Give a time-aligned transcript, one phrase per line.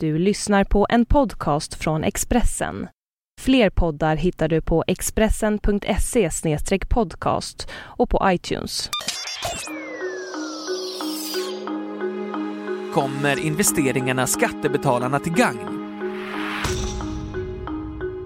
[0.00, 2.88] Du lyssnar på en podcast från Expressen.
[3.40, 6.30] Fler poddar hittar du på expressen.se
[6.88, 8.90] podcast och på iTunes.
[12.94, 15.88] Kommer investeringarna skattebetalarna till gagn?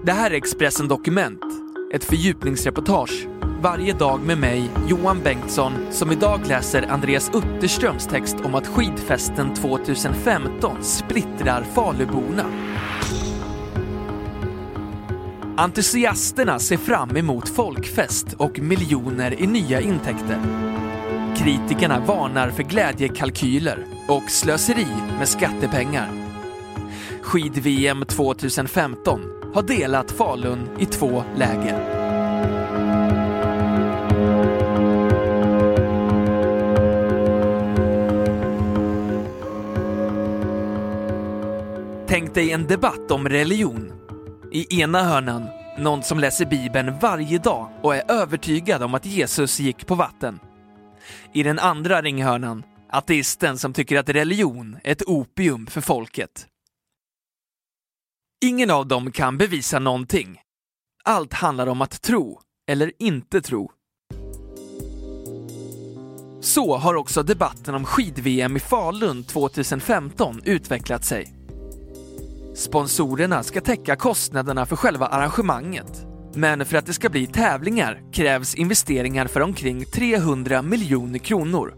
[0.05, 1.43] Det här är Expressen Dokument,
[1.93, 3.27] ett fördjupningsreportage
[3.61, 9.53] varje dag med mig, Johan Bengtsson, som idag läser Andreas Utterströms text om att skidfesten
[9.53, 12.45] 2015 splittrar Faluborna.
[15.57, 20.39] Entusiasterna ser fram emot folkfest och miljoner i nya intäkter.
[21.35, 26.09] Kritikerna varnar för glädjekalkyler och slöseri med skattepengar.
[27.21, 29.21] Skid-VM 2015
[29.53, 32.00] har delat Falun i två läger.
[42.11, 43.93] Tänk dig en debatt om religion.
[44.51, 49.59] I ena hörnan, någon som läser Bibeln varje dag och är övertygad om att Jesus
[49.59, 50.39] gick på vatten.
[51.33, 56.47] I den andra ringhörnan, ateisten som tycker att religion är ett opium för folket.
[58.45, 60.41] Ingen av dem kan bevisa någonting.
[61.03, 63.71] Allt handlar om att tro, eller inte tro.
[66.41, 71.40] Så har också debatten om skid-VM i Falun 2015 utvecklat sig.
[72.55, 76.05] Sponsorerna ska täcka kostnaderna för själva arrangemanget.
[76.35, 81.73] Men för att det ska bli tävlingar krävs investeringar för omkring 300 miljoner kronor.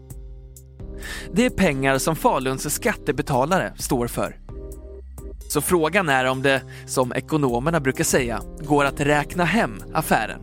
[1.32, 4.36] Det är pengar som Faluns skattebetalare står för.
[5.48, 10.40] Så frågan är om det, som ekonomerna brukar säga, går att räkna hem affären.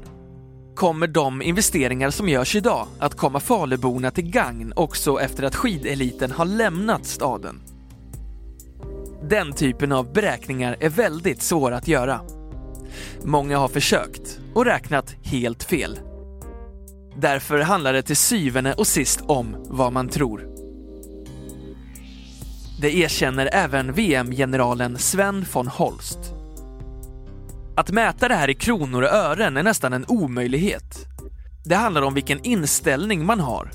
[0.75, 6.31] Kommer de investeringar som görs idag att komma Faluborna till gagn också efter att skideliten
[6.31, 7.61] har lämnat staden?
[9.29, 12.21] Den typen av beräkningar är väldigt svåra att göra.
[13.23, 15.99] Många har försökt och räknat helt fel.
[17.15, 20.47] Därför handlar det till syvende och sist om vad man tror.
[22.81, 26.19] Det erkänner även VM-generalen Sven von Holst.
[27.75, 31.05] Att mäta det här i kronor och ören är nästan en omöjlighet.
[31.65, 33.71] Det handlar om vilken inställning man har.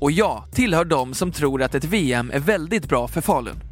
[0.00, 3.65] Och jag tillhör de som tror att ett VM är väldigt bra för Falun.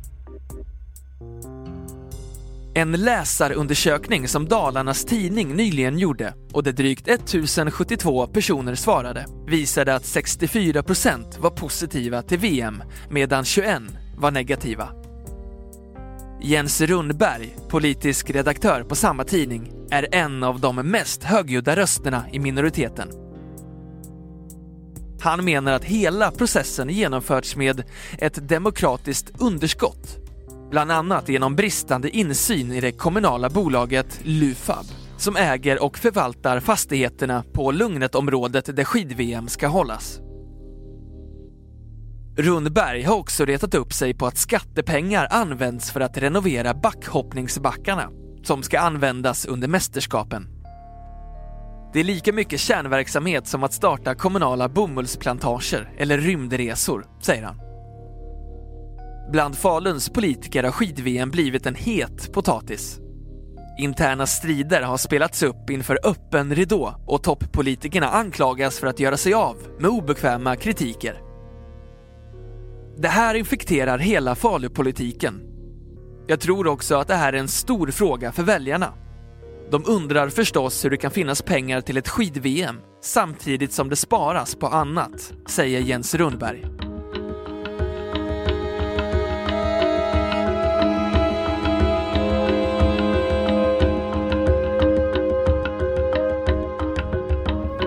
[2.76, 10.04] En läsarundersökning som Dalarnas Tidning nyligen gjorde och där drygt 1072 personer svarade visade att
[10.04, 13.82] 64 % var positiva till VM medan 21
[14.16, 14.88] var negativa.
[16.42, 22.38] Jens Rundberg, politisk redaktör på samma tidning, är en av de mest högljudda rösterna i
[22.38, 23.08] minoriteten.
[25.20, 27.82] Han menar att hela processen genomförts med
[28.18, 30.23] ett demokratiskt underskott
[30.74, 34.86] bland annat genom bristande insyn i det kommunala bolaget Lufab
[35.16, 40.20] som äger och förvaltar fastigheterna på Lugnetområdet där skid-VM ska hållas.
[42.36, 48.10] Rundberg har också retat upp sig på att skattepengar används för att renovera backhoppningsbackarna
[48.42, 50.46] som ska användas under mästerskapen.
[51.92, 57.73] Det är lika mycket kärnverksamhet som att starta kommunala bomullsplantager eller rymdresor, säger han.
[59.32, 63.00] Bland Faluns politiker har skid-VM blivit en het potatis.
[63.78, 69.34] Interna strider har spelats upp inför öppen ridå och toppolitikerna anklagas för att göra sig
[69.34, 71.20] av med obekväma kritiker.
[72.96, 75.42] Det här infekterar hela Falupolitiken.
[76.26, 78.92] Jag tror också att det här är en stor fråga för väljarna.
[79.70, 84.54] De undrar förstås hur det kan finnas pengar till ett skid-VM samtidigt som det sparas
[84.54, 86.73] på annat, säger Jens Rundberg.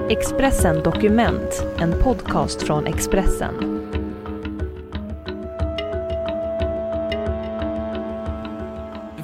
[0.10, 3.54] Expressen Dokument, en podcast från Expressen.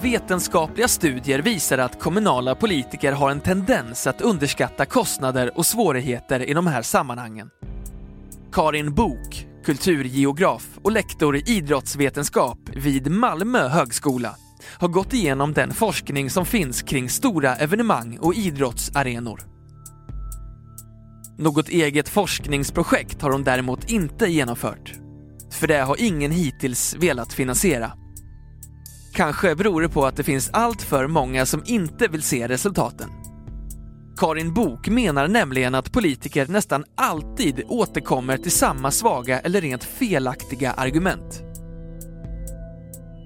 [0.01, 6.53] Vetenskapliga studier visar att kommunala politiker har en tendens att underskatta kostnader och svårigheter i
[6.53, 7.49] de här sammanhangen.
[8.51, 14.35] Karin Bok, kulturgeograf och lektor i idrottsvetenskap vid Malmö högskola,
[14.79, 19.52] har gått igenom den forskning som finns kring stora evenemang och idrottsarenor.
[21.37, 24.93] Något eget forskningsprojekt har hon däremot inte genomfört.
[25.51, 27.91] För det har ingen hittills velat finansiera.
[29.13, 33.09] Kanske beror det på att det finns allt för många som inte vill se resultaten.
[34.17, 40.71] Karin Bok menar nämligen att politiker nästan alltid återkommer till samma svaga eller rent felaktiga
[40.71, 41.43] argument.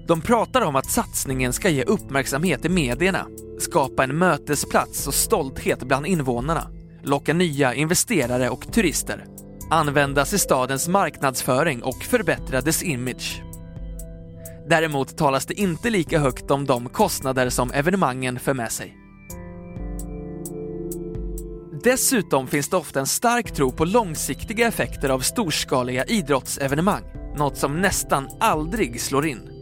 [0.08, 3.26] De pratar om att satsningen ska ge uppmärksamhet i medierna,
[3.58, 6.70] skapa en mötesplats och stolthet bland invånarna,
[7.08, 9.24] locka nya investerare och turister,
[9.70, 13.42] användas i stadens marknadsföring och förbättra dess image.
[14.68, 18.96] Däremot talas det inte lika högt om de kostnader som evenemangen för med sig.
[21.84, 27.02] Dessutom finns det ofta en stark tro på långsiktiga effekter av storskaliga idrottsevenemang,
[27.36, 29.57] något som nästan aldrig slår in.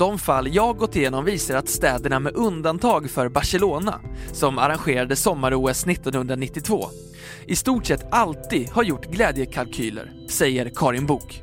[0.00, 4.00] De fall jag gått igenom visar att städerna med undantag för Barcelona,
[4.32, 6.86] som arrangerade sommar-OS 1992,
[7.46, 11.42] i stort sett alltid har gjort glädjekalkyler, säger Karin Bok.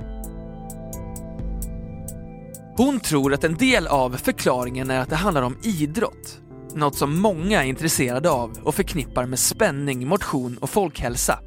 [2.77, 6.39] Hon tror att en del av förklaringen är att det handlar om idrott,
[6.75, 11.39] något som många är intresserade av och förknippar med spänning, motion och folkhälsa.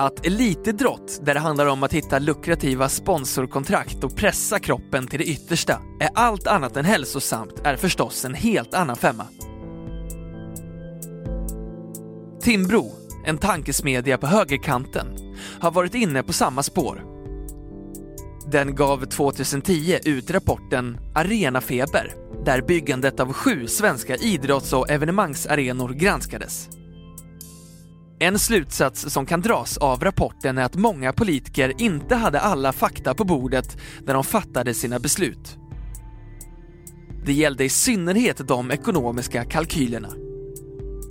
[0.00, 5.24] Att elitidrott, där det handlar om att hitta lukrativa sponsorkontrakt och pressa kroppen till det
[5.24, 9.26] yttersta, är allt annat än hälsosamt är förstås en helt annan femma.
[12.42, 12.90] Timbro,
[13.26, 15.06] en tankesmedja på högerkanten,
[15.60, 17.04] har varit inne på samma spår.
[18.50, 22.14] Den gav 2010 ut rapporten Arenafeber,
[22.44, 26.68] där byggandet av sju svenska idrotts och evenemangsarenor granskades.
[28.20, 33.14] En slutsats som kan dras av rapporten är att många politiker inte hade alla fakta
[33.14, 33.76] på bordet
[34.06, 35.58] när de fattade sina beslut.
[37.24, 40.08] Det gällde i synnerhet de ekonomiska kalkylerna.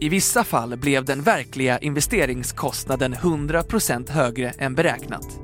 [0.01, 5.39] I vissa fall blev den verkliga investeringskostnaden 100% högre än beräknat.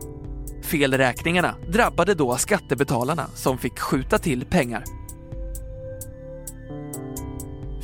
[0.64, 5.03] Felräkningarna drabbade då skattebetalarna som fick skjuta till pengar.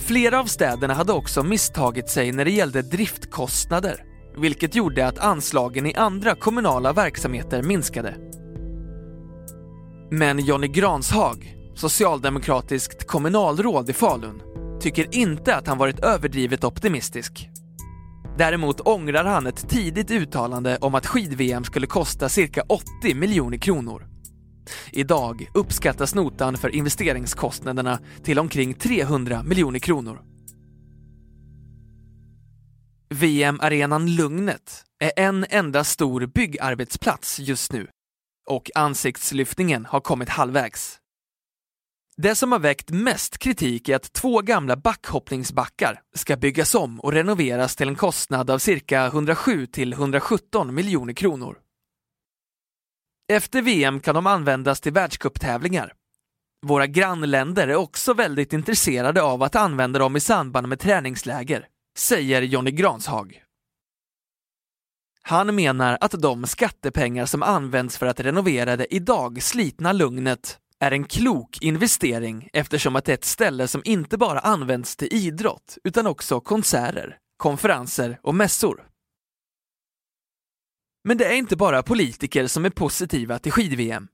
[0.09, 4.03] Flera av städerna hade också misstagit sig när det gällde driftkostnader,
[4.37, 8.15] vilket gjorde att anslagen i andra kommunala verksamheter minskade.
[10.11, 14.41] Men Jonny Granshag, socialdemokratiskt kommunalråd i Falun,
[14.81, 17.49] tycker inte att han varit överdrivet optimistisk.
[18.37, 24.08] Däremot ångrar han ett tidigt uttalande om att skid-VM skulle kosta cirka 80 miljoner kronor.
[24.91, 30.21] Idag uppskattas notan för investeringskostnaderna till omkring 300 miljoner kronor.
[33.09, 37.87] VM-arenan Lugnet är en enda stor byggarbetsplats just nu
[38.49, 40.99] och ansiktslyftningen har kommit halvvägs.
[42.17, 47.13] Det som har väckt mest kritik är att två gamla backhoppningsbackar ska byggas om och
[47.13, 51.57] renoveras till en kostnad av cirka 107 till 117 miljoner kronor.
[53.31, 55.93] Efter VM kan de användas till världscuptävlingar.
[56.65, 61.67] Våra grannländer är också väldigt intresserade av att använda dem i samband med träningsläger,
[61.97, 63.43] säger Jonny Granshag.
[65.21, 70.91] Han menar att de skattepengar som används för att renovera det idag slitna Lugnet är
[70.91, 75.77] en klok investering eftersom att det är ett ställe som inte bara används till idrott
[75.83, 78.88] utan också konserter, konferenser och mässor.
[81.03, 84.07] Men det är inte bara politiker som är positiva till skid-VM.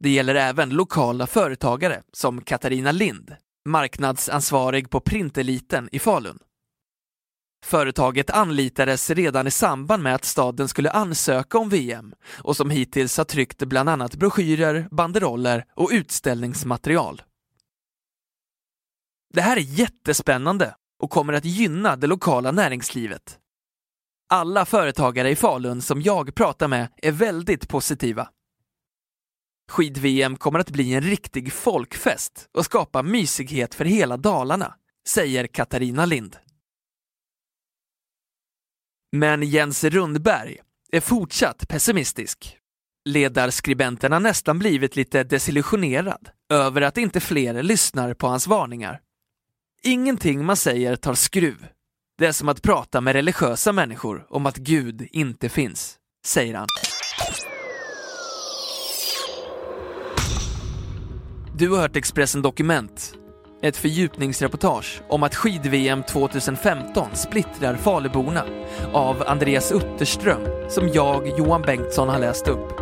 [0.00, 3.36] Det gäller även lokala företagare som Katarina Lind,
[3.68, 6.38] marknadsansvarig på Printeliten i Falun.
[7.64, 13.18] Företaget anlitades redan i samband med att staden skulle ansöka om VM och som hittills
[13.18, 17.22] har tryckt bland annat broschyrer, banderoller och utställningsmaterial.
[19.34, 23.38] Det här är jättespännande och kommer att gynna det lokala näringslivet.
[24.32, 28.28] Alla företagare i Falun som jag pratar med är väldigt positiva.
[29.70, 34.74] Skid-VM kommer att bli en riktig folkfest och skapa mysighet för hela Dalarna,
[35.08, 36.36] säger Katarina Lind.
[39.16, 40.58] Men Jens Rundberg
[40.92, 42.58] är fortsatt pessimistisk.
[43.04, 49.00] Ledarskribenten har nästan blivit lite desillusionerad över att inte fler lyssnar på hans varningar.
[49.82, 51.66] Ingenting man säger tar skruv.
[52.22, 56.66] Det är som att prata med religiösa människor om att Gud inte finns, säger han.
[61.56, 63.14] Du har hört Expressen Dokument
[63.62, 68.44] ett fördjupningsreportage om att skid-VM 2015 splittrar Faluborna
[68.92, 72.81] av Andreas Utterström som jag, Johan Bengtsson, har läst upp.